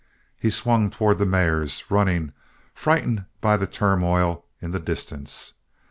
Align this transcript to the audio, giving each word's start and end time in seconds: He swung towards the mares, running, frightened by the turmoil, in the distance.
He 0.35 0.49
swung 0.49 0.89
towards 0.89 1.19
the 1.19 1.27
mares, 1.27 1.83
running, 1.87 2.33
frightened 2.73 3.25
by 3.39 3.55
the 3.55 3.67
turmoil, 3.67 4.43
in 4.59 4.71
the 4.71 4.79
distance. 4.79 5.53